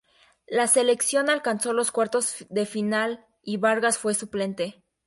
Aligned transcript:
La 0.47 0.65
Selección 0.65 1.29
alcanzó 1.29 1.73
los 1.73 1.91
cuartos 1.91 2.47
de 2.49 2.65
final 2.65 3.23
y 3.43 3.57
Vargas 3.57 3.99
fue 3.99 4.15
suplente. 4.15 4.83